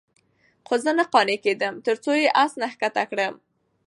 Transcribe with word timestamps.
خو 0.67 0.73
زه 0.83 0.91
نه 0.99 1.05
قانع 1.13 1.37
کېدم. 1.45 1.73
ترڅو 1.85 2.11
یې 2.21 2.25
له 2.29 2.35
آس 2.43 2.51
نه 2.61 2.67
ښکته 2.73 3.03
کړم، 3.11 3.33